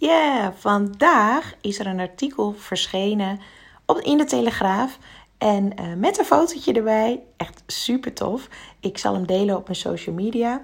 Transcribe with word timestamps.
Yeah, 0.00 0.52
vandaag 0.56 1.54
is 1.60 1.78
er 1.78 1.86
een 1.86 2.00
artikel 2.00 2.52
verschenen 2.52 3.40
op, 3.86 3.98
in 3.98 4.18
de 4.18 4.24
Telegraaf. 4.24 4.98
En 5.38 5.72
uh, 5.80 5.94
met 5.96 6.18
een 6.18 6.24
fotootje 6.24 6.72
erbij. 6.72 7.22
Echt 7.36 7.62
super 7.66 8.12
tof. 8.12 8.48
Ik 8.80 8.98
zal 8.98 9.14
hem 9.14 9.26
delen 9.26 9.56
op 9.56 9.64
mijn 9.64 9.78
social 9.78 10.14
media. 10.14 10.62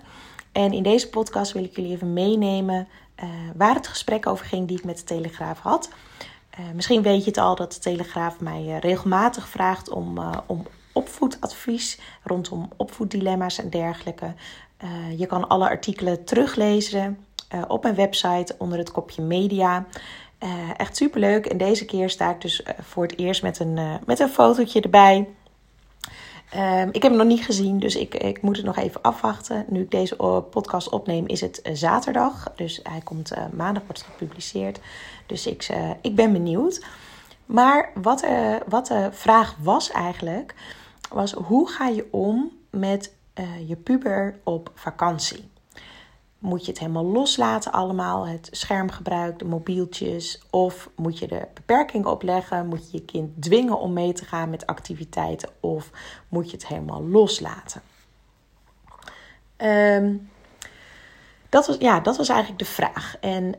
En 0.52 0.72
in 0.72 0.82
deze 0.82 1.08
podcast 1.08 1.52
wil 1.52 1.64
ik 1.64 1.76
jullie 1.76 1.92
even 1.92 2.12
meenemen 2.12 2.88
uh, 3.22 3.28
waar 3.56 3.74
het 3.74 3.86
gesprek 3.86 4.26
over 4.26 4.46
ging 4.46 4.68
die 4.68 4.78
ik 4.78 4.84
met 4.84 4.96
de 4.98 5.04
Telegraaf 5.04 5.58
had. 5.58 5.88
Uh, 6.60 6.66
misschien 6.74 7.02
weet 7.02 7.24
je 7.24 7.30
het 7.30 7.38
al 7.38 7.54
dat 7.54 7.72
de 7.72 7.78
Telegraaf 7.78 8.40
mij 8.40 8.78
regelmatig 8.78 9.48
vraagt 9.48 9.88
om, 9.88 10.18
om 10.46 10.66
opvoedadvies 10.92 11.98
rondom 12.22 12.68
opvoeddilemma's 12.76 13.58
en 13.58 13.70
dergelijke. 13.70 14.34
je 15.16 15.26
kan 15.26 15.48
alle 15.48 15.68
artikelen 15.68 16.24
teruglezen 16.24 17.25
uh, 17.54 17.62
op 17.68 17.82
mijn 17.82 17.94
website 17.94 18.54
onder 18.58 18.78
het 18.78 18.92
kopje 18.92 19.22
media. 19.22 19.86
Uh, 20.42 20.50
echt 20.76 20.96
super 20.96 21.20
leuk. 21.20 21.46
En 21.46 21.58
deze 21.58 21.84
keer 21.84 22.10
sta 22.10 22.30
ik 22.30 22.40
dus 22.40 22.60
uh, 22.60 22.68
voor 22.80 23.02
het 23.02 23.18
eerst 23.18 23.42
met 23.42 23.58
een, 23.58 23.78
met 24.06 24.18
een 24.18 24.28
fotootje 24.28 24.80
erbij. 24.80 25.28
Um, 26.56 26.88
ik 26.92 27.02
heb 27.02 27.10
hem 27.10 27.16
nog 27.16 27.26
niet 27.26 27.44
gezien, 27.44 27.78
dus 27.78 27.96
ik, 27.96 28.14
ik 28.14 28.42
moet 28.42 28.56
het 28.56 28.66
nog 28.66 28.76
even 28.76 29.02
afwachten. 29.02 29.64
Nu 29.68 29.80
ik 29.80 29.90
deze 29.90 30.16
podcast 30.50 30.88
opneem, 30.88 31.26
is 31.26 31.40
het 31.40 31.60
zaterdag. 31.72 32.52
Dus 32.56 32.80
hij 32.82 33.00
komt 33.04 33.32
maandag 33.52 33.82
wordt 33.86 34.02
gepubliceerd. 34.02 34.80
Dus 35.26 35.46
ik, 35.46 35.68
ik 36.00 36.14
ben 36.14 36.32
benieuwd. 36.32 36.84
Maar 37.46 37.90
wat, 37.94 38.26
wat 38.66 38.86
de 38.86 39.08
vraag 39.12 39.56
was 39.62 39.90
eigenlijk, 39.90 40.54
was 41.10 41.32
hoe 41.32 41.68
ga 41.68 41.86
je 41.88 42.08
om 42.10 42.50
met 42.70 43.12
je 43.66 43.76
puber 43.76 44.38
op 44.44 44.70
vakantie? 44.74 45.48
Moet 46.38 46.64
je 46.64 46.70
het 46.70 46.80
helemaal 46.80 47.04
loslaten 47.04 47.72
allemaal, 47.72 48.26
het 48.26 48.48
schermgebruik, 48.50 49.38
de 49.38 49.44
mobieltjes? 49.44 50.42
Of 50.50 50.90
moet 50.96 51.18
je 51.18 51.26
er 51.26 51.48
beperkingen 51.54 52.10
opleggen? 52.10 52.66
Moet 52.66 52.90
je 52.90 52.96
je 52.96 53.04
kind 53.04 53.42
dwingen 53.42 53.78
om 53.78 53.92
mee 53.92 54.12
te 54.12 54.24
gaan 54.24 54.50
met 54.50 54.66
activiteiten? 54.66 55.48
Of 55.60 55.90
moet 56.28 56.50
je 56.50 56.56
het 56.56 56.66
helemaal 56.66 57.02
loslaten? 57.02 57.82
Um, 59.56 60.30
dat 61.48 61.66
was, 61.66 61.76
ja, 61.78 62.00
dat 62.00 62.16
was 62.16 62.28
eigenlijk 62.28 62.58
de 62.58 62.64
vraag. 62.64 63.16
En 63.20 63.44
uh, 63.44 63.52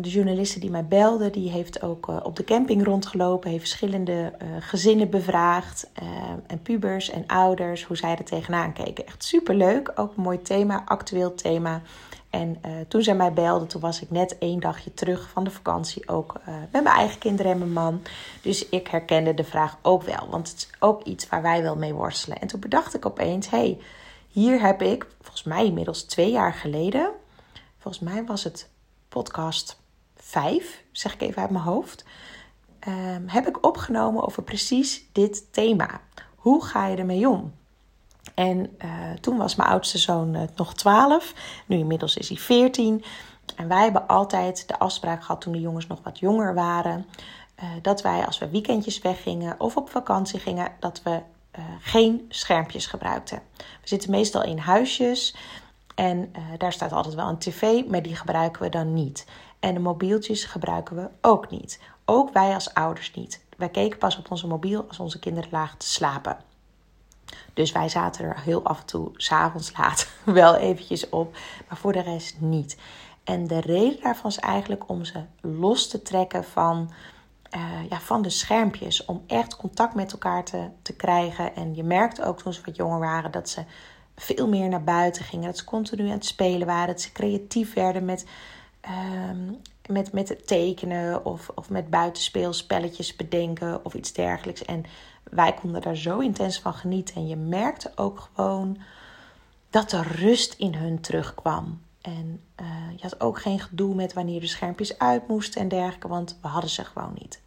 de 0.00 0.08
journaliste 0.08 0.60
die 0.60 0.70
mij 0.70 0.84
belde, 0.84 1.30
die 1.30 1.50
heeft 1.50 1.82
ook 1.82 2.08
uh, 2.08 2.16
op 2.22 2.36
de 2.36 2.44
camping 2.44 2.84
rondgelopen, 2.84 3.50
heeft 3.50 3.68
verschillende 3.68 4.12
uh, 4.12 4.48
gezinnen 4.60 5.10
bevraagd 5.10 5.90
en 6.46 6.62
pubers 6.62 7.10
en 7.10 7.26
ouders, 7.26 7.84
hoe 7.84 7.96
zij 7.96 8.16
er 8.16 8.24
tegenaan 8.24 8.72
keken. 8.72 9.06
Echt 9.06 9.24
superleuk, 9.24 9.92
ook 9.94 10.16
een 10.16 10.22
mooi 10.22 10.42
thema, 10.42 10.82
actueel 10.84 11.34
thema. 11.34 11.82
En 12.30 12.58
uh, 12.66 12.72
toen 12.88 13.02
zij 13.02 13.14
mij 13.14 13.32
belde, 13.32 13.66
toen 13.66 13.80
was 13.80 14.02
ik 14.02 14.10
net 14.10 14.38
één 14.38 14.60
dagje 14.60 14.94
terug 14.94 15.28
van 15.28 15.44
de 15.44 15.50
vakantie. 15.50 16.08
Ook 16.08 16.34
uh, 16.40 16.54
met 16.72 16.82
mijn 16.82 16.96
eigen 16.96 17.18
kinderen 17.18 17.52
en 17.52 17.58
mijn 17.58 17.72
man. 17.72 18.02
Dus 18.42 18.68
ik 18.68 18.88
herkende 18.88 19.34
de 19.34 19.44
vraag 19.44 19.78
ook 19.82 20.02
wel. 20.02 20.28
Want 20.30 20.48
het 20.48 20.56
is 20.56 20.70
ook 20.78 21.02
iets 21.02 21.28
waar 21.28 21.42
wij 21.42 21.62
wel 21.62 21.76
mee 21.76 21.94
worstelen. 21.94 22.40
En 22.40 22.46
toen 22.46 22.60
bedacht 22.60 22.94
ik 22.94 23.06
opeens: 23.06 23.50
hé, 23.50 23.58
hey, 23.58 23.78
hier 24.28 24.60
heb 24.60 24.82
ik, 24.82 25.06
volgens 25.20 25.42
mij 25.42 25.64
inmiddels 25.64 26.02
twee 26.02 26.30
jaar 26.30 26.54
geleden. 26.54 27.10
Volgens 27.78 28.04
mij 28.04 28.24
was 28.24 28.44
het 28.44 28.68
podcast 29.08 29.80
5, 30.16 30.82
zeg 30.92 31.14
ik 31.14 31.20
even 31.20 31.42
uit 31.42 31.50
mijn 31.50 31.64
hoofd. 31.64 32.04
Um, 32.88 33.28
heb 33.28 33.48
ik 33.48 33.66
opgenomen 33.66 34.26
over 34.26 34.42
precies 34.42 35.08
dit 35.12 35.52
thema. 35.52 36.00
Hoe 36.36 36.64
ga 36.64 36.86
je 36.86 36.96
ermee 36.96 37.28
om? 37.28 37.52
En 38.34 38.76
uh, 38.84 38.90
toen 39.20 39.36
was 39.36 39.54
mijn 39.54 39.68
oudste 39.68 39.98
zoon 39.98 40.34
uh, 40.34 40.42
nog 40.56 40.74
12. 40.74 41.34
Nu 41.66 41.76
inmiddels 41.76 42.16
is 42.16 42.28
hij 42.28 42.38
14. 42.38 43.04
En 43.56 43.68
wij 43.68 43.82
hebben 43.82 44.06
altijd 44.06 44.68
de 44.68 44.78
afspraak 44.78 45.22
gehad 45.22 45.40
toen 45.40 45.52
de 45.52 45.60
jongens 45.60 45.86
nog 45.86 46.00
wat 46.02 46.18
jonger 46.18 46.54
waren. 46.54 47.06
Uh, 47.62 47.68
dat 47.82 48.02
wij 48.02 48.26
als 48.26 48.38
we 48.38 48.48
weekendjes 48.50 48.98
weggingen 48.98 49.60
of 49.60 49.76
op 49.76 49.90
vakantie 49.90 50.40
gingen, 50.40 50.72
dat 50.80 51.02
we 51.02 51.20
geen 51.80 52.26
schermpjes 52.28 52.86
gebruikten. 52.86 53.42
We 53.56 53.88
zitten 53.88 54.10
meestal 54.10 54.42
in 54.42 54.58
huisjes. 54.58 55.36
En 55.94 56.32
daar 56.58 56.72
staat 56.72 56.92
altijd 56.92 57.14
wel 57.14 57.28
een 57.28 57.38
tv, 57.38 57.86
maar 57.86 58.02
die 58.02 58.16
gebruiken 58.16 58.62
we 58.62 58.68
dan 58.68 58.94
niet. 58.94 59.26
En 59.60 59.74
de 59.74 59.80
mobieltjes 59.80 60.44
gebruiken 60.44 60.96
we 60.96 61.08
ook 61.20 61.50
niet. 61.50 61.80
Ook 62.04 62.32
wij 62.32 62.54
als 62.54 62.74
ouders 62.74 63.14
niet. 63.14 63.44
Wij 63.56 63.68
keken 63.68 63.98
pas 63.98 64.18
op 64.18 64.30
onze 64.30 64.46
mobiel 64.46 64.84
als 64.88 64.98
onze 64.98 65.18
kinderen 65.18 65.50
lagen 65.52 65.78
te 65.78 65.88
slapen. 65.88 66.36
Dus 67.54 67.72
wij 67.72 67.88
zaten 67.88 68.24
er 68.24 68.40
heel 68.40 68.64
af 68.64 68.80
en 68.80 68.86
toe, 68.86 69.10
s'avonds 69.16 69.76
laat, 69.76 70.08
wel 70.24 70.56
eventjes 70.56 71.08
op. 71.08 71.36
Maar 71.68 71.78
voor 71.78 71.92
de 71.92 72.02
rest 72.02 72.40
niet. 72.40 72.76
En 73.24 73.46
de 73.46 73.60
reden 73.60 74.02
daarvan 74.02 74.30
is 74.30 74.38
eigenlijk 74.38 74.88
om 74.88 75.04
ze 75.04 75.22
los 75.40 75.88
te 75.88 76.02
trekken 76.02 76.44
van, 76.44 76.90
uh, 77.56 77.88
ja, 77.88 78.00
van 78.00 78.22
de 78.22 78.30
schermpjes. 78.30 79.04
Om 79.04 79.22
echt 79.26 79.56
contact 79.56 79.94
met 79.94 80.12
elkaar 80.12 80.44
te, 80.44 80.68
te 80.82 80.92
krijgen. 80.92 81.54
En 81.54 81.74
je 81.74 81.82
merkte 81.82 82.24
ook 82.24 82.42
toen 82.42 82.52
ze 82.52 82.60
wat 82.64 82.76
jonger 82.76 82.98
waren 82.98 83.30
dat 83.30 83.48
ze 83.48 83.64
veel 84.16 84.48
meer 84.48 84.68
naar 84.68 84.84
buiten 84.84 85.24
gingen. 85.24 85.46
Dat 85.46 85.58
ze 85.58 85.64
continu 85.64 86.04
aan 86.04 86.10
het 86.10 86.24
spelen 86.24 86.66
waren. 86.66 86.86
Dat 86.86 87.00
ze 87.00 87.12
creatief 87.12 87.74
werden 87.74 88.04
met, 88.04 88.26
uh, 88.84 89.54
met, 89.86 90.12
met 90.12 90.28
het 90.28 90.46
tekenen 90.46 91.24
of, 91.24 91.50
of 91.54 91.70
met 91.70 91.90
buitenspeelspelletjes 91.90 93.16
bedenken 93.16 93.84
of 93.84 93.94
iets 93.94 94.12
dergelijks. 94.12 94.64
En 94.64 94.84
wij 95.30 95.54
konden 95.54 95.80
daar 95.80 95.96
zo 95.96 96.18
intens 96.18 96.60
van 96.60 96.74
genieten. 96.74 97.14
En 97.14 97.26
je 97.26 97.36
merkte 97.36 97.92
ook 97.94 98.28
gewoon 98.34 98.78
dat 99.70 99.92
er 99.92 100.06
rust 100.16 100.54
in 100.54 100.74
hun 100.74 101.00
terugkwam. 101.00 101.80
En 102.00 102.40
uh, 102.60 102.66
je 102.96 103.02
had 103.02 103.20
ook 103.20 103.40
geen 103.40 103.60
gedoe 103.60 103.94
met 103.94 104.12
wanneer 104.12 104.40
de 104.40 104.46
schermpjes 104.46 104.98
uit 104.98 105.28
moesten 105.28 105.60
en 105.60 105.68
dergelijke, 105.68 106.08
want 106.08 106.38
we 106.42 106.48
hadden 106.48 106.70
ze 106.70 106.84
gewoon 106.84 107.16
niet. 107.18 107.40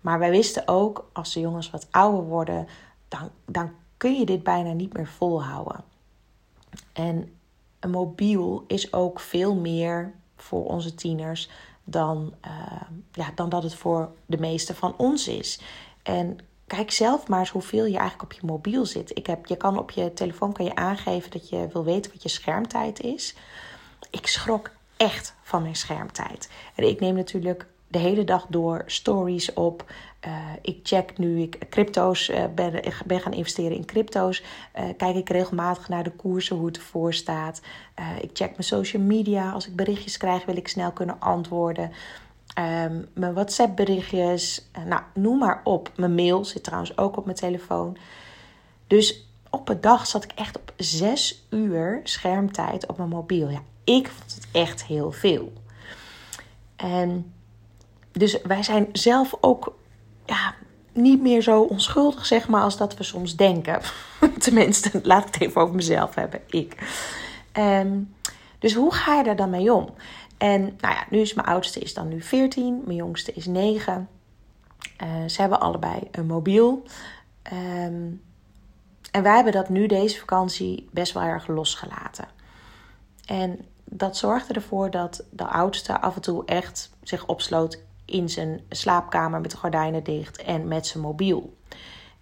Maar 0.00 0.18
wij 0.18 0.30
wisten 0.30 0.68
ook, 0.68 1.10
als 1.12 1.32
de 1.32 1.40
jongens 1.40 1.70
wat 1.70 1.86
ouder 1.90 2.24
worden, 2.24 2.66
dan, 3.08 3.30
dan 3.46 3.70
kun 3.96 4.18
je 4.18 4.26
dit 4.26 4.42
bijna 4.42 4.72
niet 4.72 4.92
meer 4.92 5.06
volhouden. 5.06 5.84
En 6.92 7.34
een 7.80 7.90
mobiel 7.90 8.64
is 8.66 8.92
ook 8.92 9.20
veel 9.20 9.54
meer 9.54 10.12
voor 10.36 10.64
onze 10.64 10.94
tieners 10.94 11.50
dan, 11.84 12.34
uh, 12.46 12.82
ja, 13.12 13.32
dan 13.34 13.48
dat 13.48 13.62
het 13.62 13.74
voor 13.74 14.12
de 14.26 14.38
meeste 14.38 14.74
van 14.74 14.94
ons 14.96 15.28
is. 15.28 15.60
En 16.02 16.38
kijk 16.76 16.90
zelf 16.90 17.28
maar 17.28 17.38
eens 17.38 17.50
hoeveel 17.50 17.84
je 17.84 17.98
eigenlijk 17.98 18.22
op 18.22 18.32
je 18.32 18.46
mobiel 18.46 18.86
zit. 18.86 19.16
Ik 19.18 19.26
heb, 19.26 19.46
je 19.46 19.56
kan 19.56 19.78
op 19.78 19.90
je 19.90 20.12
telefoon 20.12 20.52
kan 20.52 20.64
je 20.64 20.74
aangeven 20.74 21.30
dat 21.30 21.48
je 21.48 21.68
wil 21.72 21.84
weten 21.84 22.12
wat 22.12 22.22
je 22.22 22.28
schermtijd 22.28 23.00
is. 23.00 23.34
Ik 24.10 24.26
schrok 24.26 24.70
echt 24.96 25.34
van 25.42 25.62
mijn 25.62 25.76
schermtijd. 25.76 26.50
En 26.74 26.88
ik 26.88 27.00
neem 27.00 27.14
natuurlijk 27.14 27.66
de 27.88 27.98
hele 27.98 28.24
dag 28.24 28.46
door 28.48 28.82
stories 28.86 29.52
op. 29.52 29.92
Uh, 30.26 30.36
ik 30.62 30.80
check 30.82 31.18
nu 31.18 31.40
ik 31.40 31.58
crypto's 31.70 32.28
uh, 32.28 32.44
ben, 32.54 32.82
ben 33.06 33.20
gaan 33.20 33.32
investeren 33.32 33.76
in 33.76 33.84
crypto's. 33.84 34.42
Uh, 34.78 34.84
kijk 34.96 35.16
ik 35.16 35.28
regelmatig 35.28 35.88
naar 35.88 36.04
de 36.04 36.12
koersen, 36.12 36.56
hoe 36.56 36.66
het 36.66 36.76
ervoor 36.76 37.14
staat. 37.14 37.60
ik 38.20 38.30
check 38.32 38.50
mijn 38.50 38.62
social 38.62 39.02
media. 39.02 39.50
Als 39.50 39.66
ik 39.66 39.76
berichtjes 39.76 40.16
krijg, 40.16 40.44
wil 40.44 40.56
ik 40.56 40.68
snel 40.68 40.92
kunnen 40.92 41.20
antwoorden. 41.20 41.92
Um, 42.58 43.08
mijn 43.14 43.34
WhatsApp 43.34 43.76
berichtjes, 43.76 44.68
uh, 44.78 44.84
nou, 44.84 45.02
noem 45.14 45.38
maar 45.38 45.60
op. 45.64 45.90
Mijn 45.96 46.14
mail 46.14 46.44
zit 46.44 46.64
trouwens 46.64 46.98
ook 46.98 47.16
op 47.16 47.24
mijn 47.24 47.36
telefoon. 47.36 47.96
Dus 48.86 49.28
op 49.50 49.68
een 49.68 49.80
dag 49.80 50.06
zat 50.06 50.24
ik 50.24 50.32
echt 50.34 50.56
op 50.56 50.72
zes 50.76 51.46
uur 51.50 52.00
schermtijd 52.04 52.86
op 52.86 52.96
mijn 52.96 53.08
mobiel. 53.08 53.48
Ja, 53.48 53.62
ik 53.84 54.08
vond 54.08 54.34
het 54.34 54.48
echt 54.52 54.84
heel 54.84 55.12
veel. 55.12 55.52
En 56.76 57.32
dus 58.12 58.42
wij 58.42 58.62
zijn 58.62 58.88
zelf 58.92 59.36
ook 59.40 59.74
ja, 60.26 60.54
niet 60.92 61.20
meer 61.20 61.42
zo 61.42 61.60
onschuldig, 61.60 62.26
zeg 62.26 62.48
maar, 62.48 62.62
als 62.62 62.76
dat 62.76 62.96
we 62.96 63.02
soms 63.02 63.36
denken. 63.36 63.80
Tenminste, 64.38 65.00
laat 65.02 65.26
ik 65.26 65.34
het 65.34 65.42
even 65.42 65.60
over 65.60 65.74
mezelf 65.74 66.14
hebben. 66.14 66.40
Ik. 66.46 66.76
Um, 67.52 68.14
dus 68.58 68.74
hoe 68.74 68.94
ga 68.94 69.14
je 69.14 69.24
daar 69.24 69.36
dan 69.36 69.50
mee 69.50 69.72
om? 69.72 69.94
En 70.40 70.60
nou 70.62 70.94
ja, 70.94 71.06
nu 71.10 71.18
is 71.18 71.34
mijn 71.34 71.46
oudste 71.46 71.80
is 71.80 71.94
dan 71.94 72.08
nu 72.08 72.22
14, 72.22 72.82
mijn 72.84 72.96
jongste 72.96 73.32
is 73.32 73.46
9. 73.46 74.08
Uh, 75.02 75.22
eh, 75.22 75.28
ze 75.28 75.40
hebben 75.40 75.60
allebei 75.60 76.08
een 76.10 76.26
mobiel. 76.26 76.82
Um, 77.52 78.22
en 79.10 79.22
wij 79.22 79.34
hebben 79.34 79.52
dat 79.52 79.68
nu 79.68 79.86
deze 79.86 80.18
vakantie 80.18 80.88
best 80.92 81.12
wel 81.12 81.22
erg 81.22 81.46
losgelaten. 81.46 82.28
En 83.26 83.66
dat 83.84 84.16
zorgde 84.16 84.54
ervoor 84.54 84.90
dat 84.90 85.24
de 85.30 85.46
oudste 85.46 86.00
af 86.00 86.14
en 86.14 86.20
toe 86.20 86.44
echt 86.44 86.90
zich 87.02 87.26
opsloot 87.26 87.82
in 88.04 88.28
zijn 88.28 88.60
slaapkamer 88.68 89.40
met 89.40 89.50
de 89.50 89.56
gordijnen 89.56 90.04
dicht 90.04 90.42
en 90.42 90.68
met 90.68 90.86
zijn 90.86 91.02
mobiel. 91.02 91.56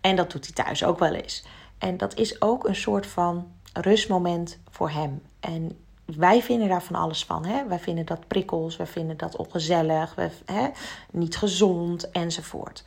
En 0.00 0.16
dat 0.16 0.30
doet 0.30 0.44
hij 0.44 0.64
thuis 0.64 0.84
ook 0.84 0.98
wel 0.98 1.14
eens. 1.14 1.44
En 1.78 1.96
dat 1.96 2.14
is 2.14 2.42
ook 2.42 2.68
een 2.68 2.76
soort 2.76 3.06
van 3.06 3.52
rustmoment 3.72 4.58
voor 4.70 4.90
hem. 4.90 5.22
En 5.40 5.78
wij 6.16 6.42
vinden 6.42 6.68
daar 6.68 6.82
van 6.82 6.96
alles 6.96 7.24
van. 7.24 7.44
Hè? 7.44 7.66
Wij 7.66 7.78
vinden 7.78 8.06
dat 8.06 8.26
prikkels, 8.26 8.76
wij 8.76 8.86
vinden 8.86 9.16
dat 9.16 9.36
ongezellig, 9.36 10.14
wij, 10.14 10.30
hè? 10.44 10.68
niet 11.10 11.36
gezond 11.36 12.10
enzovoort. 12.10 12.84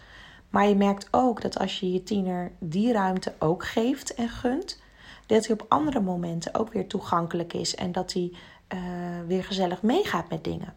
Maar 0.49 0.67
je 0.67 0.75
merkt 0.75 1.07
ook 1.11 1.41
dat 1.41 1.59
als 1.59 1.79
je 1.79 1.91
je 1.91 2.03
tiener 2.03 2.51
die 2.59 2.93
ruimte 2.93 3.33
ook 3.39 3.65
geeft 3.65 4.13
en 4.13 4.29
gunt, 4.29 4.81
dat 5.25 5.45
hij 5.45 5.55
op 5.59 5.65
andere 5.69 5.99
momenten 5.99 6.55
ook 6.55 6.73
weer 6.73 6.87
toegankelijk 6.87 7.53
is 7.53 7.75
en 7.75 7.91
dat 7.91 8.13
hij 8.13 8.31
uh, 8.73 8.79
weer 9.27 9.43
gezellig 9.43 9.81
meegaat 9.81 10.29
met 10.29 10.43
dingen. 10.43 10.73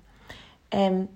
En 0.69 1.09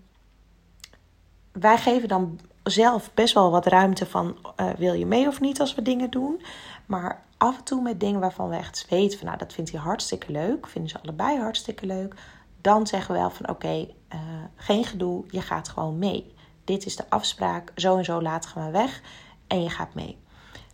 wij 1.52 1.78
geven 1.78 2.08
dan 2.08 2.40
zelf 2.62 3.10
best 3.14 3.34
wel 3.34 3.50
wat 3.50 3.66
ruimte 3.66 4.06
van 4.06 4.36
uh, 4.60 4.70
wil 4.70 4.92
je 4.92 5.06
mee 5.06 5.26
of 5.26 5.40
niet 5.40 5.60
als 5.60 5.74
we 5.74 5.82
dingen 5.82 6.10
doen. 6.10 6.42
Maar 6.86 7.22
af 7.38 7.56
en 7.58 7.64
toe 7.64 7.82
met 7.82 8.00
dingen 8.00 8.20
waarvan 8.20 8.48
we 8.48 8.56
echt 8.56 8.86
weten 8.88 9.18
van 9.18 9.26
nou 9.26 9.38
dat 9.38 9.52
vindt 9.52 9.70
hij 9.70 9.80
hartstikke 9.80 10.32
leuk, 10.32 10.66
vinden 10.66 10.90
ze 10.90 11.00
allebei 11.02 11.38
hartstikke 11.38 11.86
leuk. 11.86 12.14
Dan 12.60 12.86
zeggen 12.86 13.14
we 13.14 13.20
wel 13.20 13.30
van 13.30 13.48
oké, 13.48 13.88
eh, 14.08 14.18
geen 14.56 14.84
gedoe, 14.84 15.24
je 15.30 15.40
gaat 15.40 15.68
gewoon 15.68 15.98
mee. 15.98 16.34
Dit 16.64 16.86
is 16.86 16.96
de 16.96 17.04
afspraak, 17.08 17.72
zo 17.74 17.96
en 17.96 18.04
zo 18.04 18.22
laat 18.22 18.46
gaan 18.46 18.64
we 18.66 18.70
weg 18.70 19.02
en 19.46 19.62
je 19.62 19.70
gaat 19.70 19.94
mee. 19.94 20.18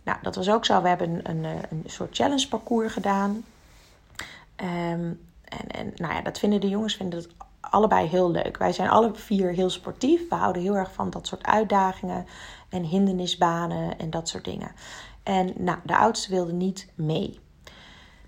Nou, 0.03 0.17
dat 0.21 0.35
was 0.35 0.49
ook 0.49 0.65
zo. 0.65 0.81
We 0.81 0.87
hebben 0.87 1.09
een, 1.09 1.29
een, 1.29 1.43
een 1.69 1.83
soort 1.85 2.15
challenge 2.15 2.47
parcours 2.47 2.93
gedaan. 2.93 3.43
Ehm, 4.55 5.13
en, 5.43 5.67
en 5.67 5.91
nou 5.95 6.13
ja, 6.13 6.21
dat 6.21 6.39
vinden 6.39 6.61
de 6.61 6.69
jongens 6.69 6.95
vinden 6.95 7.19
het 7.19 7.29
allebei 7.59 8.07
heel 8.07 8.31
leuk. 8.31 8.57
Wij 8.57 8.71
zijn 8.71 8.89
alle 8.89 9.15
vier 9.15 9.51
heel 9.51 9.69
sportief. 9.69 10.29
We 10.29 10.35
houden 10.35 10.61
heel 10.61 10.75
erg 10.75 10.93
van 10.93 11.09
dat 11.09 11.27
soort 11.27 11.45
uitdagingen 11.45 12.25
en 12.69 12.83
hindernisbanen 12.83 13.99
en 13.99 14.09
dat 14.09 14.29
soort 14.29 14.45
dingen. 14.45 14.71
En 15.25 15.53
nou, 15.57 15.77
de 15.83 15.97
oudste 15.97 16.29
wilde 16.29 16.53
niet 16.53 16.87
mee. 16.95 17.39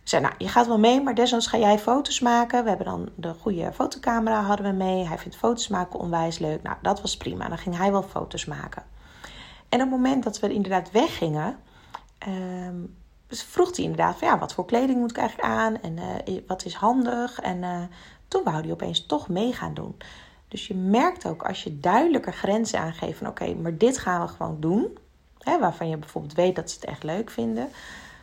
Zei, 0.04 0.22
nou, 0.22 0.34
je 0.38 0.48
gaat 0.48 0.68
wel 0.68 0.80
mee, 0.80 1.02
maar 1.02 1.16
desondanks 1.16 1.48
ga 1.48 1.58
jij 1.58 1.80
foto's 1.80 2.20
maken. 2.20 2.64
We 2.64 2.70
hebben 2.70 2.88
dan 2.88 3.10
de 3.16 3.34
goede 3.34 3.72
fotocamera 3.74 4.42
hadden 4.42 4.66
we 4.66 4.84
mee. 4.84 5.08
Hij 5.08 5.18
vindt 5.18 5.38
foto's 5.38 5.68
maken 5.68 6.00
onwijs 6.00 6.40
leuk. 6.40 6.64
Nou, 6.64 6.78
dat 6.82 7.02
was 7.02 7.18
prima. 7.18 7.48
Dan 7.48 7.58
ging 7.58 7.78
hij 7.78 7.92
wel 7.92 8.04
foto's 8.04 8.46
maken. 8.46 8.84
En 9.70 9.82
op 9.82 9.90
het 9.90 9.90
moment 9.90 10.24
dat 10.24 10.40
we 10.40 10.54
inderdaad 10.54 10.92
weggingen, 10.92 11.58
um, 12.28 12.96
vroeg 13.28 13.76
hij 13.76 13.86
inderdaad 13.86 14.18
van 14.18 14.28
ja, 14.28 14.40
wat 14.40 14.54
voor 14.54 14.66
kleding 14.66 15.00
moet 15.00 15.12
ik 15.12 15.18
eigenlijk 15.18 15.50
aan 15.50 15.82
en 15.82 15.98
uh, 15.98 16.40
wat 16.48 16.66
is 16.66 16.74
handig. 16.74 17.40
En 17.40 17.58
uh, 17.58 17.82
toen 18.28 18.44
wou 18.44 18.62
hij 18.62 18.72
opeens 18.72 19.06
toch 19.06 19.28
mee 19.28 19.54
gaan 19.54 19.74
doen. 19.74 19.98
Dus 20.48 20.68
je 20.68 20.76
merkt 20.76 21.28
ook 21.28 21.44
als 21.44 21.64
je 21.64 21.80
duidelijker 21.80 22.34
grenzen 22.34 22.80
aangeeft 22.80 23.18
van 23.18 23.28
oké, 23.28 23.54
maar 23.54 23.78
dit 23.78 23.98
gaan 23.98 24.22
we 24.22 24.28
gewoon 24.28 24.60
doen. 24.60 24.98
Waarvan 25.60 25.90
je 25.90 25.98
bijvoorbeeld 25.98 26.34
weet 26.34 26.56
dat 26.56 26.70
ze 26.70 26.76
het 26.80 26.90
echt 26.90 27.04
leuk 27.04 27.30
vinden. 27.30 27.70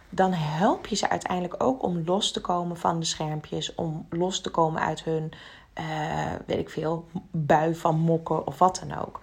Dan 0.09 0.33
help 0.33 0.87
je 0.87 0.97
ze 0.97 1.09
uiteindelijk 1.09 1.63
ook 1.63 1.83
om 1.83 2.03
los 2.05 2.33
te 2.33 2.41
komen 2.41 2.77
van 2.77 3.01
de 3.01 3.07
schermpjes. 3.07 3.75
Om 3.75 4.07
los 4.11 4.41
te 4.41 4.51
komen 4.51 4.83
uit 4.83 5.05
hun, 5.05 5.33
uh, 5.79 5.85
weet 6.47 6.59
ik 6.59 6.71
veel, 6.71 7.09
bui 7.31 7.75
van 7.75 7.99
mokken 7.99 8.47
of 8.47 8.59
wat 8.59 8.85
dan 8.87 8.99
ook. 8.99 9.21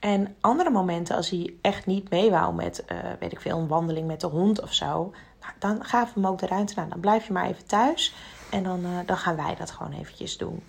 En 0.00 0.36
andere 0.40 0.70
momenten, 0.70 1.16
als 1.16 1.30
hij 1.30 1.54
echt 1.60 1.86
niet 1.86 2.10
mee 2.10 2.30
wou 2.30 2.54
met, 2.54 2.84
uh, 2.92 2.98
weet 3.18 3.32
ik 3.32 3.40
veel, 3.40 3.58
een 3.58 3.68
wandeling 3.68 4.06
met 4.06 4.20
de 4.20 4.26
hond 4.26 4.62
of 4.62 4.72
zo, 4.72 5.12
nou, 5.40 5.52
dan 5.58 5.84
gaven 5.84 6.14
we 6.14 6.20
hem 6.20 6.30
ook 6.30 6.38
de 6.38 6.46
ruimte. 6.46 6.74
Nou, 6.76 6.88
dan 6.88 7.00
blijf 7.00 7.26
je 7.26 7.32
maar 7.32 7.46
even 7.46 7.66
thuis 7.66 8.14
en 8.50 8.62
dan, 8.62 8.84
uh, 8.84 8.98
dan 9.06 9.16
gaan 9.16 9.36
wij 9.36 9.54
dat 9.54 9.70
gewoon 9.70 9.92
eventjes 9.92 10.36
doen. 10.36 10.62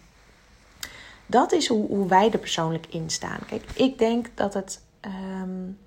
Dat 1.25 1.51
is 1.51 1.67
hoe, 1.67 1.87
hoe 1.87 2.07
wij 2.07 2.31
er 2.31 2.39
persoonlijk 2.39 2.85
in 2.89 3.09
staan. 3.09 3.39
Kijk, 3.47 3.71
ik 3.73 3.97
denk 3.97 4.29
dat 4.35 4.53
het 4.53 4.81
um, 5.41 5.77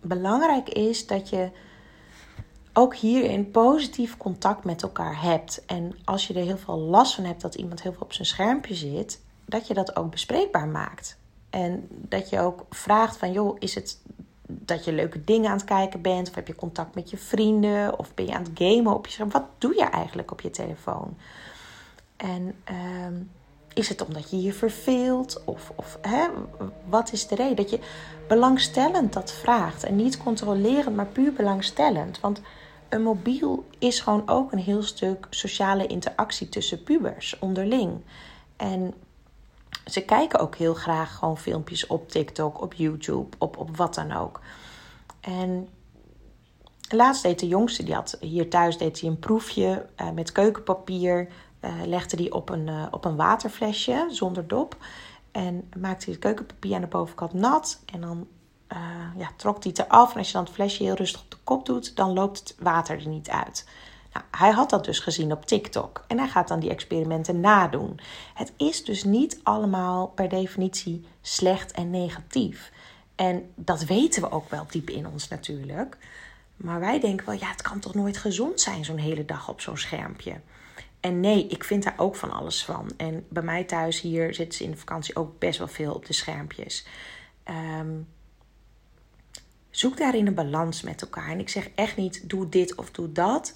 belangrijk 0.00 0.68
is 0.68 1.06
dat 1.06 1.28
je 1.28 1.50
ook 2.72 2.94
hierin 2.94 3.50
positief 3.50 4.16
contact 4.16 4.64
met 4.64 4.82
elkaar 4.82 5.22
hebt. 5.22 5.64
En 5.66 5.92
als 6.04 6.26
je 6.26 6.34
er 6.34 6.44
heel 6.44 6.58
veel 6.58 6.78
last 6.78 7.14
van 7.14 7.24
hebt 7.24 7.40
dat 7.40 7.54
iemand 7.54 7.82
heel 7.82 7.92
veel 7.92 8.02
op 8.02 8.12
zijn 8.12 8.26
schermpje 8.26 8.74
zit, 8.74 9.20
dat 9.44 9.66
je 9.66 9.74
dat 9.74 9.96
ook 9.96 10.10
bespreekbaar 10.10 10.68
maakt. 10.68 11.18
En 11.50 11.88
dat 11.90 12.30
je 12.30 12.40
ook 12.40 12.66
vraagt 12.70 13.16
van, 13.16 13.32
joh, 13.32 13.56
is 13.58 13.74
het 13.74 14.00
dat 14.50 14.84
je 14.84 14.92
leuke 14.92 15.24
dingen 15.24 15.50
aan 15.50 15.56
het 15.56 15.64
kijken 15.64 16.02
bent? 16.02 16.28
Of 16.28 16.34
heb 16.34 16.46
je 16.46 16.54
contact 16.54 16.94
met 16.94 17.10
je 17.10 17.16
vrienden? 17.16 17.98
Of 17.98 18.14
ben 18.14 18.26
je 18.26 18.34
aan 18.34 18.42
het 18.42 18.50
gamen 18.54 18.94
op 18.94 19.06
je 19.06 19.12
scherm? 19.12 19.30
Wat 19.30 19.46
doe 19.58 19.74
je 19.74 19.84
eigenlijk 19.84 20.30
op 20.30 20.40
je 20.40 20.50
telefoon? 20.50 21.16
En 22.16 22.54
uh, 22.70 23.20
is 23.78 23.88
het 23.88 24.06
omdat 24.06 24.30
je 24.30 24.42
je 24.42 24.52
verveelt? 24.52 25.42
Of, 25.44 25.72
of 25.74 25.98
hè, 26.00 26.26
wat 26.88 27.12
is 27.12 27.26
de 27.26 27.34
reden? 27.34 27.56
Dat 27.56 27.70
je 27.70 27.78
belangstellend 28.28 29.12
dat 29.12 29.32
vraagt. 29.32 29.84
En 29.84 29.96
niet 29.96 30.18
controlerend, 30.18 30.96
maar 30.96 31.06
puur 31.06 31.32
belangstellend. 31.32 32.20
Want 32.20 32.40
een 32.88 33.02
mobiel 33.02 33.64
is 33.78 34.00
gewoon 34.00 34.28
ook 34.28 34.52
een 34.52 34.58
heel 34.58 34.82
stuk 34.82 35.26
sociale 35.30 35.86
interactie 35.86 36.48
tussen 36.48 36.82
pubers 36.82 37.38
onderling. 37.38 38.00
En 38.56 38.94
ze 39.84 40.00
kijken 40.00 40.40
ook 40.40 40.56
heel 40.56 40.74
graag 40.74 41.16
gewoon 41.16 41.38
filmpjes 41.38 41.86
op 41.86 42.10
TikTok, 42.10 42.62
op 42.62 42.74
YouTube, 42.74 43.36
op, 43.38 43.56
op 43.56 43.76
wat 43.76 43.94
dan 43.94 44.12
ook. 44.12 44.40
En 45.20 45.68
laatst 46.88 47.22
deed 47.22 47.38
de 47.38 47.48
jongste, 47.48 47.84
die 47.84 47.94
had 47.94 48.16
hier 48.20 48.50
thuis 48.50 48.78
deed 48.78 49.00
hij 49.00 49.10
een 49.10 49.18
proefje 49.18 49.86
uh, 50.00 50.10
met 50.10 50.32
keukenpapier. 50.32 51.28
Uh, 51.60 51.70
legde 51.84 52.16
die 52.16 52.34
op 52.34 52.48
een, 52.48 52.66
uh, 52.66 52.86
op 52.90 53.04
een 53.04 53.16
waterflesje 53.16 54.06
zonder 54.10 54.46
dop. 54.46 54.76
En 55.32 55.68
maakte 55.76 56.04
hij 56.04 56.14
het 56.14 56.22
keukenpapier 56.22 56.74
aan 56.74 56.80
de 56.80 56.86
bovenkant 56.86 57.32
nat. 57.32 57.80
En 57.92 58.00
dan 58.00 58.26
ja, 59.16 59.30
trok 59.36 59.62
hij 59.62 59.72
het 59.76 59.86
eraf. 59.86 60.12
En 60.12 60.18
als 60.18 60.26
je 60.26 60.32
dan 60.32 60.44
het 60.44 60.52
flesje 60.52 60.82
heel 60.82 60.94
rustig 60.94 61.20
op 61.20 61.30
de 61.30 61.36
kop 61.44 61.66
doet, 61.66 61.96
dan 61.96 62.12
loopt 62.12 62.38
het 62.38 62.56
water 62.58 62.98
er 62.98 63.08
niet 63.08 63.28
uit. 63.28 63.68
Nou, 64.12 64.24
hij 64.30 64.50
had 64.50 64.70
dat 64.70 64.84
dus 64.84 64.98
gezien 64.98 65.32
op 65.32 65.44
TikTok 65.44 66.04
en 66.06 66.18
hij 66.18 66.28
gaat 66.28 66.48
dan 66.48 66.60
die 66.60 66.70
experimenten 66.70 67.40
nadoen. 67.40 68.00
Het 68.34 68.52
is 68.56 68.84
dus 68.84 69.04
niet 69.04 69.40
allemaal 69.42 70.06
per 70.06 70.28
definitie 70.28 71.06
slecht 71.20 71.72
en 71.72 71.90
negatief. 71.90 72.72
En 73.14 73.50
dat 73.54 73.84
weten 73.84 74.22
we 74.22 74.30
ook 74.30 74.50
wel 74.50 74.66
diep 74.70 74.90
in 74.90 75.06
ons 75.06 75.28
natuurlijk. 75.28 75.96
Maar 76.56 76.80
wij 76.80 77.00
denken 77.00 77.26
wel, 77.26 77.34
ja, 77.34 77.50
het 77.50 77.62
kan 77.62 77.80
toch 77.80 77.94
nooit 77.94 78.16
gezond 78.16 78.60
zijn 78.60 78.84
zo'n 78.84 78.96
hele 78.96 79.24
dag 79.24 79.48
op 79.48 79.60
zo'n 79.60 79.76
schermpje. 79.76 80.40
En 81.00 81.20
nee, 81.20 81.46
ik 81.46 81.64
vind 81.64 81.82
daar 81.82 81.94
ook 81.96 82.16
van 82.16 82.30
alles 82.30 82.64
van. 82.64 82.90
En 82.96 83.26
bij 83.28 83.42
mij 83.42 83.64
thuis 83.64 84.00
hier 84.00 84.34
zitten 84.34 84.58
ze 84.58 84.64
in 84.64 84.70
de 84.70 84.76
vakantie 84.76 85.16
ook 85.16 85.38
best 85.38 85.58
wel 85.58 85.68
veel 85.68 85.94
op 85.94 86.06
de 86.06 86.12
schermpjes. 86.12 86.86
Um, 87.80 88.08
zoek 89.70 89.96
daarin 89.96 90.26
een 90.26 90.34
balans 90.34 90.82
met 90.82 91.02
elkaar. 91.02 91.28
En 91.28 91.40
ik 91.40 91.48
zeg 91.48 91.70
echt 91.74 91.96
niet, 91.96 92.28
doe 92.28 92.48
dit 92.48 92.74
of 92.74 92.90
doe 92.90 93.12
dat. 93.12 93.52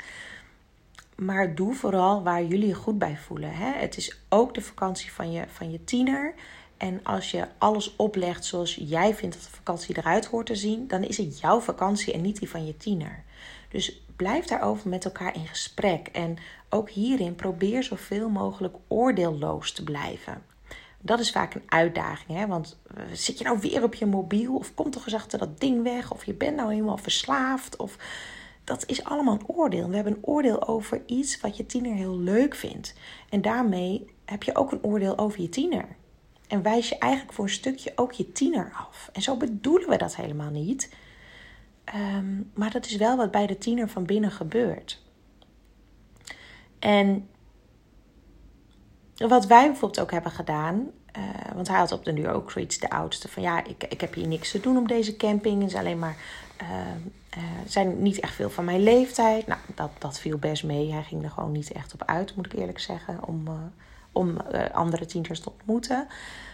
Maar 1.16 1.54
doe 1.54 1.74
vooral 1.74 2.22
waar 2.22 2.44
jullie 2.44 2.68
je 2.68 2.74
goed 2.74 2.98
bij 2.98 3.16
voelen. 3.16 3.54
Hè? 3.54 3.72
Het 3.72 3.96
is 3.96 4.18
ook 4.28 4.54
de 4.54 4.60
vakantie 4.60 5.12
van 5.12 5.32
je, 5.32 5.44
van 5.48 5.70
je 5.70 5.84
tiener. 5.84 6.34
En 6.76 7.00
als 7.02 7.30
je 7.30 7.46
alles 7.58 7.96
oplegt 7.96 8.44
zoals 8.44 8.74
jij 8.74 9.14
vindt 9.14 9.34
dat 9.34 9.44
de 9.44 9.56
vakantie 9.56 9.98
eruit 9.98 10.26
hoort 10.26 10.46
te 10.46 10.54
zien, 10.54 10.88
dan 10.88 11.02
is 11.02 11.16
het 11.16 11.40
jouw 11.40 11.60
vakantie 11.60 12.12
en 12.12 12.20
niet 12.20 12.38
die 12.38 12.50
van 12.50 12.66
je 12.66 12.76
tiener. 12.76 13.24
Dus 13.68 14.02
blijf 14.22 14.46
daarover 14.46 14.88
met 14.88 15.04
elkaar 15.04 15.34
in 15.34 15.46
gesprek. 15.46 16.08
En 16.08 16.36
ook 16.68 16.90
hierin 16.90 17.34
probeer 17.34 17.82
zoveel 17.82 18.28
mogelijk 18.28 18.76
oordeelloos 18.88 19.72
te 19.72 19.84
blijven. 19.84 20.42
Dat 21.00 21.20
is 21.20 21.30
vaak 21.30 21.54
een 21.54 21.62
uitdaging, 21.66 22.38
hè? 22.38 22.46
want 22.46 22.80
eh, 22.94 23.04
zit 23.12 23.38
je 23.38 23.44
nou 23.44 23.58
weer 23.60 23.82
op 23.82 23.94
je 23.94 24.06
mobiel? 24.06 24.54
Of 24.56 24.74
komt 24.74 24.92
toch 24.92 25.04
eens 25.04 25.14
achter 25.14 25.38
dat 25.38 25.60
ding 25.60 25.82
weg? 25.82 26.12
Of 26.12 26.24
je 26.24 26.34
bent 26.34 26.56
nou 26.56 26.72
helemaal 26.72 26.96
verslaafd? 26.96 27.76
Of 27.76 27.96
dat 28.64 28.84
is 28.86 29.04
allemaal 29.04 29.34
een 29.34 29.48
oordeel. 29.48 29.88
We 29.88 29.94
hebben 29.94 30.12
een 30.12 30.24
oordeel 30.24 30.68
over 30.68 31.02
iets 31.06 31.40
wat 31.40 31.56
je 31.56 31.66
tiener 31.66 31.94
heel 31.94 32.18
leuk 32.18 32.54
vindt. 32.54 32.94
En 33.30 33.42
daarmee 33.42 34.14
heb 34.24 34.42
je 34.42 34.56
ook 34.56 34.72
een 34.72 34.84
oordeel 34.84 35.18
over 35.18 35.40
je 35.40 35.48
tiener. 35.48 35.88
En 36.48 36.62
wijs 36.62 36.88
je 36.88 36.98
eigenlijk 36.98 37.32
voor 37.32 37.44
een 37.44 37.50
stukje 37.50 37.92
ook 37.94 38.12
je 38.12 38.32
tiener 38.32 38.72
af. 38.88 39.10
En 39.12 39.22
zo 39.22 39.36
bedoelen 39.36 39.88
we 39.88 39.96
dat 39.96 40.16
helemaal 40.16 40.50
niet. 40.50 40.90
Um, 41.94 42.50
maar 42.54 42.70
dat 42.70 42.86
is 42.86 42.96
wel 42.96 43.16
wat 43.16 43.30
bij 43.30 43.46
de 43.46 43.58
tiener 43.58 43.88
van 43.88 44.04
binnen 44.04 44.30
gebeurt. 44.30 45.02
En 46.78 47.28
wat 49.16 49.46
wij 49.46 49.66
bijvoorbeeld 49.66 50.00
ook 50.00 50.10
hebben 50.10 50.32
gedaan, 50.32 50.90
uh, 51.16 51.54
want 51.54 51.68
hij 51.68 51.78
had 51.78 51.92
op 51.92 52.04
de 52.04 52.12
nu 52.12 52.28
ook 52.28 52.50
zoiets, 52.50 52.78
de 52.78 52.90
oudste, 52.90 53.28
van 53.28 53.42
ja, 53.42 53.64
ik, 53.64 53.84
ik 53.88 54.00
heb 54.00 54.14
hier 54.14 54.26
niks 54.26 54.50
te 54.50 54.60
doen 54.60 54.76
op 54.76 54.88
deze 54.88 55.16
camping. 55.16 55.62
Het 55.62 55.70
is 55.70 55.78
alleen 55.78 55.98
maar 55.98 56.16
uh, 56.62 56.68
uh, 57.36 57.42
zijn 57.66 58.02
niet 58.02 58.20
echt 58.20 58.34
veel 58.34 58.50
van 58.50 58.64
mijn 58.64 58.82
leeftijd. 58.82 59.46
Nou, 59.46 59.60
dat, 59.74 59.90
dat 59.98 60.18
viel 60.18 60.38
best 60.38 60.64
mee. 60.64 60.92
Hij 60.92 61.02
ging 61.02 61.24
er 61.24 61.30
gewoon 61.30 61.52
niet 61.52 61.72
echt 61.72 61.94
op 61.94 62.04
uit, 62.04 62.36
moet 62.36 62.46
ik 62.46 62.52
eerlijk 62.52 62.80
zeggen, 62.80 63.26
om, 63.26 63.46
uh, 63.48 63.54
om 64.12 64.36
andere 64.72 65.06
tieners 65.06 65.40
te 65.40 65.50
ontmoeten. 65.50 66.06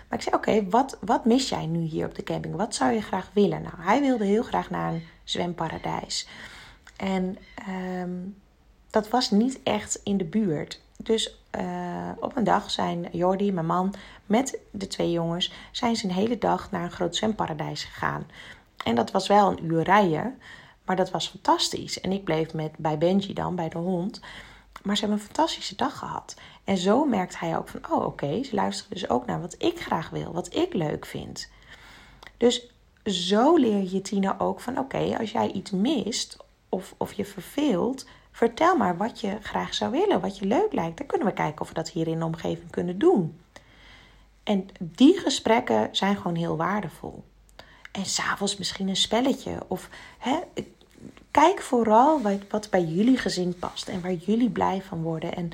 Maar 0.09 0.19
ik 0.19 0.25
zei: 0.25 0.37
Oké, 0.37 0.69
wat, 0.69 0.99
wat 1.01 1.25
mis 1.25 1.49
jij 1.49 1.67
nu 1.67 1.81
hier 1.81 2.07
op 2.07 2.15
de 2.15 2.23
camping? 2.23 2.57
Wat 2.57 2.75
zou 2.75 2.93
je 2.93 3.03
graag 3.03 3.31
willen? 3.33 3.63
Nou, 3.63 3.75
hij 3.79 4.01
wilde 4.01 4.25
heel 4.25 4.43
graag 4.43 4.71
naar 4.71 4.93
een 4.93 5.03
zwemparadijs. 5.31 6.29
En 6.97 7.39
um, 7.69 8.37
dat 8.91 9.09
was 9.09 9.31
niet 9.31 9.61
echt 9.63 10.01
in 10.03 10.17
de 10.17 10.25
buurt. 10.25 10.81
Dus 10.97 11.39
uh, 11.59 12.11
op 12.21 12.37
een 12.37 12.45
dag 12.45 12.71
zijn 12.71 13.09
Jordi, 13.13 13.53
mijn 13.53 13.67
man, 13.67 13.95
met 14.27 14.59
de 14.71 14.87
twee 14.87 15.11
jongens, 15.11 15.53
zijn 15.73 15.97
ze 15.97 16.05
een 16.05 16.13
hele 16.13 16.39
dag 16.39 16.71
naar 16.71 16.83
een 16.83 16.91
groot 16.91 17.17
zwemparadijs 17.17 17.85
gegaan. 17.85 18.27
En 18.85 18.95
dat 18.95 19.11
was 19.11 19.29
wel 19.29 19.51
een 19.51 19.65
uur 19.65 19.83
rijden, 19.83 20.39
maar 20.85 20.97
dat 20.97 21.11
was 21.11 21.29
fantastisch. 21.29 22.01
En 22.01 22.13
ik 22.13 22.25
bleef 22.25 22.55
met, 22.55 22.73
bij 22.77 22.99
Benji 22.99 23.33
dan, 23.33 23.55
bij 23.55 23.69
de 23.69 23.79
hond. 23.79 24.21
Maar 24.83 24.97
ze 24.97 25.01
hebben 25.01 25.21
een 25.21 25.27
fantastische 25.27 25.77
dag 25.77 25.99
gehad. 25.99 26.37
En 26.65 26.77
zo 26.77 27.05
merkt 27.05 27.39
hij 27.39 27.59
ook 27.59 27.69
van, 27.69 27.81
oh 27.91 28.05
oké, 28.05 28.43
ze 28.43 28.55
luisteren 28.55 28.93
dus 28.93 29.11
ook 29.11 29.27
naar 29.27 29.41
wat 29.41 29.55
ik 29.59 29.81
graag 29.81 30.11
wil, 30.11 30.33
wat 30.33 30.55
ik 30.55 30.75
leuk 30.75 31.07
vind. 31.07 31.51
Dus 32.37 32.71
zo 33.11 33.57
leer 33.57 33.93
je 33.93 34.01
Tina 34.01 34.39
ook 34.39 34.61
van, 34.61 34.79
oké, 34.79 35.17
als 35.19 35.33
jij 35.33 35.51
iets 35.51 35.71
mist 35.71 36.37
of, 36.69 36.95
of 36.97 37.13
je 37.13 37.25
verveelt, 37.25 38.07
vertel 38.31 38.77
maar 38.77 38.97
wat 38.97 39.21
je 39.21 39.39
graag 39.43 39.75
zou 39.75 39.91
willen, 39.91 40.21
wat 40.21 40.39
je 40.39 40.47
leuk 40.47 40.73
lijkt. 40.73 40.99
Dan 40.99 41.07
kunnen 41.07 41.27
we 41.27 41.33
kijken 41.33 41.61
of 41.61 41.69
we 41.69 41.75
dat 41.75 41.91
hier 41.91 42.09
in 42.09 42.19
de 42.19 42.25
omgeving 42.25 42.71
kunnen 42.71 42.99
doen. 42.99 43.41
En 44.43 44.69
die 44.79 45.19
gesprekken 45.19 45.89
zijn 45.93 46.17
gewoon 46.17 46.37
heel 46.37 46.57
waardevol. 46.57 47.25
En 47.93 48.05
s'avonds 48.05 48.57
misschien 48.57 48.89
een 48.89 48.97
spelletje. 48.97 49.59
Of 49.69 49.89
hè, 50.19 50.39
kijk 51.31 51.61
vooral 51.61 52.23
wat, 52.23 52.41
wat 52.51 52.71
bij 52.71 52.85
jullie 52.85 53.17
gezin 53.17 53.59
past 53.59 53.89
en 53.89 54.01
waar 54.01 54.13
jullie 54.13 54.51
blij 54.51 54.83
van 54.83 55.03
worden. 55.03 55.35
En 55.35 55.51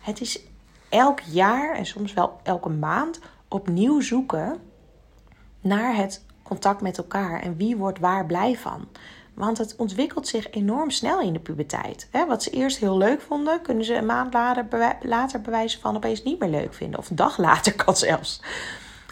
het 0.00 0.20
is 0.20 0.40
elk 0.88 1.20
jaar 1.20 1.74
en 1.74 1.86
soms 1.86 2.12
wel 2.12 2.40
elke 2.42 2.68
maand 2.68 3.20
opnieuw 3.48 4.00
zoeken 4.00 4.60
naar 5.60 5.96
het 5.96 6.23
contact 6.44 6.80
met 6.80 6.98
elkaar 6.98 7.40
en 7.40 7.56
wie 7.56 7.76
wordt 7.76 7.98
waar 7.98 8.26
blij 8.26 8.56
van. 8.56 8.88
Want 9.34 9.58
het 9.58 9.76
ontwikkelt 9.76 10.28
zich 10.28 10.50
enorm 10.50 10.90
snel 10.90 11.20
in 11.20 11.32
de 11.32 11.38
puberteit. 11.38 12.08
Wat 12.28 12.42
ze 12.42 12.50
eerst 12.50 12.78
heel 12.78 12.96
leuk 12.96 13.20
vonden, 13.20 13.62
kunnen 13.62 13.84
ze 13.84 13.94
een 13.94 14.06
maand 14.06 14.32
later, 14.32 14.96
later 15.02 15.40
bewijzen 15.40 15.80
van 15.80 15.96
opeens 15.96 16.22
niet 16.22 16.38
meer 16.38 16.48
leuk 16.48 16.74
vinden. 16.74 16.98
Of 16.98 17.10
een 17.10 17.16
dag 17.16 17.38
later 17.38 17.74
kan 17.84 17.96
zelfs. 17.96 18.40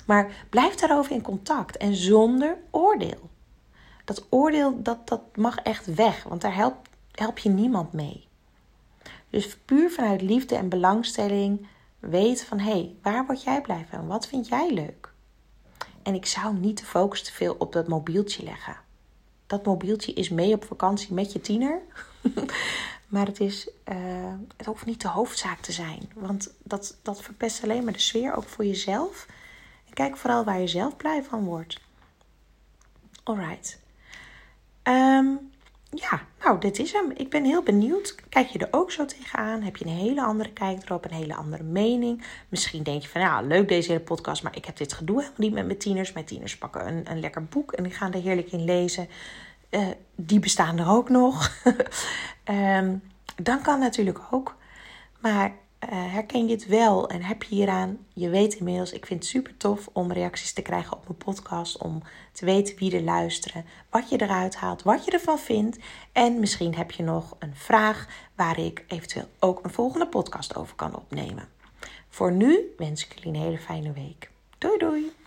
Maar 0.06 0.30
blijf 0.50 0.74
daarover 0.74 1.12
in 1.12 1.22
contact 1.22 1.76
en 1.76 1.94
zonder 1.94 2.56
oordeel. 2.70 3.30
Dat 4.04 4.26
oordeel, 4.30 4.82
dat, 4.82 5.08
dat 5.08 5.20
mag 5.34 5.56
echt 5.56 5.94
weg, 5.94 6.22
want 6.22 6.40
daar 6.40 6.54
help, 6.54 6.76
help 7.12 7.38
je 7.38 7.48
niemand 7.48 7.92
mee. 7.92 8.26
Dus 9.30 9.56
puur 9.56 9.90
vanuit 9.90 10.22
liefde 10.22 10.56
en 10.56 10.68
belangstelling 10.68 11.66
weten 11.98 12.46
van... 12.46 12.58
hé, 12.58 12.70
hey, 12.70 12.94
waar 13.02 13.26
word 13.26 13.42
jij 13.42 13.60
blij 13.60 13.86
van? 13.90 14.06
Wat 14.06 14.26
vind 14.26 14.48
jij 14.48 14.72
leuk? 14.72 15.11
En 16.02 16.14
ik 16.14 16.26
zou 16.26 16.54
niet 16.54 16.78
de 16.78 16.84
focus 16.84 17.22
te 17.22 17.32
veel 17.32 17.54
op 17.58 17.72
dat 17.72 17.88
mobieltje 17.88 18.42
leggen. 18.42 18.76
Dat 19.46 19.64
mobieltje 19.64 20.12
is 20.12 20.28
mee 20.28 20.54
op 20.54 20.64
vakantie 20.64 21.14
met 21.14 21.32
je 21.32 21.40
tiener. 21.40 21.80
maar 23.12 23.26
het, 23.26 23.40
is, 23.40 23.68
uh, 23.88 24.34
het 24.56 24.66
hoeft 24.66 24.86
niet 24.86 25.00
de 25.00 25.08
hoofdzaak 25.08 25.60
te 25.60 25.72
zijn. 25.72 26.12
Want 26.14 26.54
dat, 26.62 26.96
dat 27.02 27.22
verpest 27.22 27.62
alleen 27.62 27.84
maar 27.84 27.92
de 27.92 27.98
sfeer, 27.98 28.36
ook 28.36 28.48
voor 28.48 28.64
jezelf. 28.64 29.26
En 29.86 29.94
kijk 29.94 30.16
vooral 30.16 30.44
waar 30.44 30.60
je 30.60 30.66
zelf 30.66 30.96
blij 30.96 31.22
van 31.22 31.44
wordt. 31.44 31.80
Alright. 33.22 33.80
Um, 34.82 35.51
ja, 35.94 36.20
nou, 36.44 36.60
dit 36.60 36.78
is 36.78 36.92
hem. 36.92 37.10
Ik 37.14 37.30
ben 37.30 37.44
heel 37.44 37.62
benieuwd. 37.62 38.14
Kijk 38.28 38.48
je 38.48 38.58
er 38.58 38.68
ook 38.70 38.90
zo 38.92 39.04
tegenaan? 39.04 39.62
Heb 39.62 39.76
je 39.76 39.84
een 39.84 39.90
hele 39.90 40.22
andere 40.22 40.52
kijk 40.52 40.82
erop, 40.84 41.04
een 41.04 41.16
hele 41.16 41.34
andere 41.34 41.62
mening? 41.62 42.24
Misschien 42.48 42.82
denk 42.82 43.02
je 43.02 43.08
van, 43.08 43.20
ja, 43.20 43.40
leuk 43.40 43.68
deze 43.68 43.92
hele 43.92 44.04
podcast, 44.04 44.42
maar 44.42 44.56
ik 44.56 44.64
heb 44.64 44.76
dit 44.76 44.92
gedoe 44.92 45.16
helemaal 45.16 45.38
niet 45.38 45.52
met 45.52 45.66
mijn 45.66 45.78
tieners. 45.78 46.12
Mijn 46.12 46.24
tieners 46.24 46.58
pakken 46.58 46.86
een, 46.86 47.10
een 47.10 47.20
lekker 47.20 47.44
boek 47.44 47.72
en 47.72 47.82
die 47.82 47.92
gaan 47.92 48.12
er 48.12 48.20
heerlijk 48.22 48.52
in 48.52 48.64
lezen. 48.64 49.08
Uh, 49.70 49.86
die 50.16 50.38
bestaan 50.38 50.78
er 50.78 50.88
ook 50.88 51.08
nog. 51.08 51.50
um, 52.50 53.02
dan 53.48 53.62
kan 53.62 53.78
natuurlijk 53.78 54.20
ook. 54.30 54.56
Maar 55.20 55.52
herken 55.90 56.46
je 56.46 56.52
het 56.52 56.66
wel 56.66 57.08
en 57.08 57.22
heb 57.22 57.42
je 57.42 57.54
hieraan, 57.54 57.98
je 58.12 58.28
weet 58.28 58.54
inmiddels, 58.54 58.92
ik 58.92 59.06
vind 59.06 59.20
het 59.20 59.28
super 59.28 59.56
tof 59.56 59.88
om 59.92 60.12
reacties 60.12 60.52
te 60.52 60.62
krijgen 60.62 60.96
op 60.96 61.04
mijn 61.06 61.18
podcast, 61.18 61.78
om 61.78 62.02
te 62.32 62.44
weten 62.44 62.76
wie 62.76 62.96
er 62.96 63.02
luisteren, 63.02 63.64
wat 63.90 64.08
je 64.08 64.22
eruit 64.22 64.56
haalt, 64.56 64.82
wat 64.82 65.04
je 65.04 65.10
ervan 65.10 65.38
vindt. 65.38 65.78
En 66.12 66.40
misschien 66.40 66.74
heb 66.74 66.90
je 66.90 67.02
nog 67.02 67.36
een 67.38 67.56
vraag 67.56 68.06
waar 68.36 68.58
ik 68.58 68.84
eventueel 68.88 69.28
ook 69.38 69.64
een 69.64 69.70
volgende 69.70 70.06
podcast 70.06 70.56
over 70.56 70.76
kan 70.76 70.96
opnemen. 70.96 71.48
Voor 72.08 72.32
nu 72.32 72.74
wens 72.76 73.04
ik 73.06 73.14
jullie 73.14 73.38
een 73.38 73.44
hele 73.44 73.58
fijne 73.58 73.92
week. 73.92 74.30
Doei 74.58 74.78
doei! 74.78 75.21